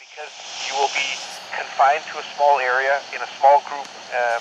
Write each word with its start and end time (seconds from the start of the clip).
because 0.00 0.32
you 0.68 0.72
will 0.76 0.92
be 0.92 1.08
confined 1.52 2.04
to 2.12 2.20
a 2.20 2.24
small 2.36 2.60
area 2.60 3.00
in 3.12 3.20
a 3.20 3.30
small 3.40 3.60
group. 3.64 3.88
Um, 4.12 4.40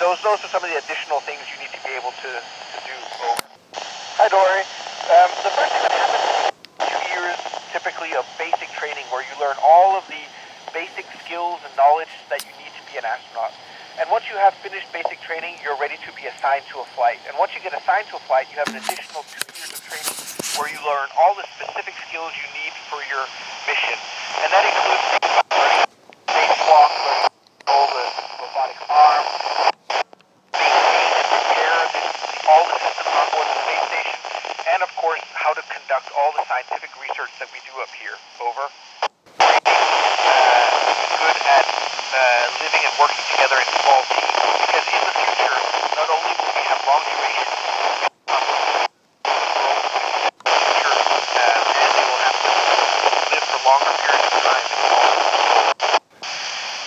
those 0.00 0.20
those 0.24 0.40
are 0.44 0.50
some 0.52 0.62
of 0.64 0.70
the 0.70 0.78
additional 0.78 1.20
things 1.24 1.40
you 1.52 1.58
need 1.60 1.72
to 1.74 1.82
be 1.82 1.92
able 1.96 2.12
to, 2.12 2.30
to 2.40 2.78
do. 2.84 2.94
Over. 3.24 3.42
Hi, 4.20 4.28
Dory. 4.28 4.64
Um, 5.08 5.30
the 5.44 5.52
first 5.52 5.70
thing 5.72 5.82
that 5.88 5.94
happens 5.94 6.24
is 6.28 6.40
two 6.88 7.02
years 7.12 7.38
typically 7.72 8.12
of 8.16 8.24
basic 8.36 8.68
training 8.76 9.04
where 9.12 9.24
you 9.24 9.34
learn 9.40 9.56
all 9.60 9.96
of 9.96 10.04
the 10.08 10.20
basic 10.72 11.04
skills 11.24 11.60
and 11.64 11.72
knowledge 11.76 12.12
that 12.28 12.44
you 12.44 12.52
need 12.60 12.72
to 12.76 12.82
be 12.88 13.00
an 13.00 13.04
astronaut. 13.08 13.52
And 13.98 14.06
once 14.14 14.30
you 14.30 14.38
have 14.38 14.54
finished 14.62 14.86
basic 14.94 15.18
training, 15.26 15.58
you're 15.58 15.76
ready 15.76 15.98
to 16.06 16.10
be 16.14 16.30
assigned 16.30 16.62
to 16.70 16.78
a 16.78 16.86
flight. 16.94 17.18
And 17.26 17.34
once 17.34 17.50
you 17.56 17.60
get 17.60 17.74
assigned 17.74 18.06
to 18.14 18.16
a 18.16 18.22
flight, 18.30 18.46
you 18.54 18.62
have 18.62 18.70
an 18.70 18.78
additional 18.78 19.26
two 19.26 19.42
years 19.50 19.67
where 20.58 20.66
you 20.74 20.80
learn 20.82 21.06
all 21.14 21.38
the 21.38 21.46
specific 21.54 21.94
skills 22.10 22.34
you 22.34 22.46
need 22.50 22.74
for 22.90 22.98
your 23.06 23.22
mission. 23.70 23.94
And 24.42 24.50
that 24.50 24.66
includes 24.66 25.06
learning 25.54 25.86
spacewalk, 26.26 26.90
learning 26.98 27.30
all 27.70 27.86
the 27.94 28.06
robotic 28.42 28.78
arm, 28.90 29.24
all 32.48 32.64
the 32.64 32.78
systems 32.80 33.12
on 33.12 33.26
board 33.30 33.44
the 33.44 33.60
space 33.60 33.84
station, 33.92 34.18
and 34.72 34.80
of 34.82 34.90
course, 34.96 35.20
how 35.36 35.52
to 35.54 35.62
conduct 35.68 36.10
all 36.16 36.32
the 36.32 36.42
scientific 36.48 36.90
research 36.96 37.30
that 37.38 37.46
we 37.54 37.60
do 37.62 37.76
up 37.78 37.92
here. 37.94 38.16
Over. 38.42 38.66
Uh, 39.38 39.54
good 41.22 41.38
at 41.38 41.66
uh, 41.70 42.44
living 42.58 42.82
and 42.82 42.94
working 42.98 43.22
together 43.30 43.62
in 43.62 43.68
small 43.78 44.02
teams 44.10 44.32
because 44.64 44.86
in 44.90 45.02
the 45.06 45.14
future, 45.22 45.58
not 45.94 46.08
only 46.10 46.32
will 46.34 46.50
we 46.50 46.64
have 46.66 46.80
long 46.82 47.04
duration 47.04 47.48
future, 50.48 50.94
um, 50.98 51.62
and 51.68 51.90
they 51.94 52.04
will 52.08 52.22
have 52.24 52.38
to 52.42 52.50
live 53.28 53.44
for 53.44 53.58
longer 53.62 53.77
periods 53.77 53.77
of 53.77 53.77
time 53.77 53.77
in 53.77 53.77
small 53.77 53.77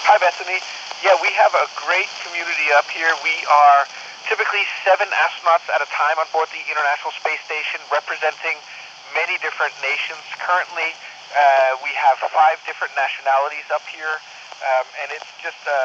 Hi, 0.06 0.18
Bethany. 0.22 0.60
Yeah, 1.02 1.18
we 1.18 1.34
have 1.34 1.56
a 1.58 1.66
great 1.88 2.12
community 2.22 2.70
up 2.78 2.86
here. 2.94 3.10
We 3.26 3.34
are 3.50 3.88
typically 4.30 4.62
seven 4.86 5.10
astronauts 5.10 5.66
at 5.74 5.82
a 5.82 5.90
time 5.90 6.22
on 6.22 6.30
board 6.30 6.46
the 6.54 6.62
International 6.70 7.10
Space 7.18 7.42
Station, 7.48 7.82
representing 7.90 8.60
many 9.18 9.42
different 9.42 9.74
nations. 9.82 10.22
Currently, 10.38 10.94
uh, 11.34 11.82
we 11.82 11.90
have 11.98 12.22
five 12.30 12.62
different 12.70 12.94
nationalities 12.94 13.66
up 13.74 13.82
here, 13.90 14.22
um, 14.62 14.86
and 15.02 15.10
it's 15.10 15.32
just 15.42 15.58
a, 15.66 15.82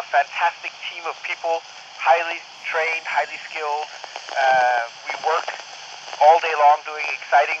a 0.00 0.04
fantastic 0.10 0.74
team 0.90 1.06
of 1.06 1.14
people, 1.22 1.62
highly 2.02 2.42
trained, 2.66 3.06
highly 3.06 3.38
skilled. 3.46 3.86
Uh, 4.34 4.90
we 5.06 5.14
work 5.22 5.46
all 6.18 6.42
day 6.42 6.56
long 6.58 6.82
doing 6.82 7.06
exciting 7.14 7.60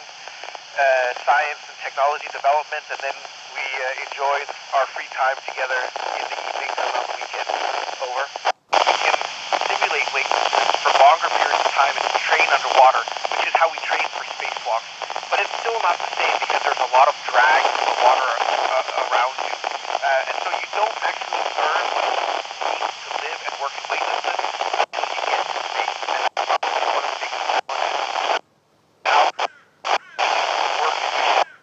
uh, 0.78 1.10
science 1.26 1.58
and 1.66 1.78
technology 1.82 2.30
development, 2.30 2.86
and 2.94 3.00
then 3.02 3.16
we 3.50 3.66
uh, 3.66 4.06
enjoy 4.06 4.38
our 4.78 4.86
free 4.94 5.10
time 5.10 5.34
together 5.42 5.74
in 5.74 6.24
the 6.30 6.38
evenings 6.38 6.76
and 6.78 6.90
on 6.94 7.02
the 7.02 7.14
weekends. 7.18 7.50
Over. 7.98 8.24
We 8.78 8.94
can 8.94 9.16
simulate 9.66 10.08
weightlessness 10.14 10.70
for 10.86 10.90
longer 11.02 11.28
periods 11.34 11.62
of 11.66 11.70
time 11.74 11.94
and 11.98 12.06
train 12.22 12.46
underwater, 12.54 13.02
which 13.34 13.50
is 13.50 13.54
how 13.58 13.66
we 13.74 13.78
train 13.82 14.06
for 14.14 14.22
spacewalks. 14.38 14.86
But 15.34 15.42
it's 15.42 15.54
still 15.58 15.78
not 15.82 15.98
the 15.98 16.10
same 16.14 16.36
because 16.46 16.62
there's 16.62 16.84
a 16.86 16.90
lot 16.94 17.10
of 17.10 17.16